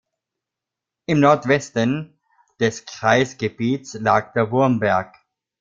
[1.05, 2.17] Im Nordwesten
[2.59, 5.15] des Kreisgebiets lag der Wurmberg.